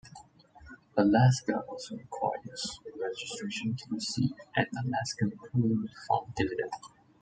[0.97, 6.71] Alaska also requires registration to receive an Alaska Permanent Fund dividend.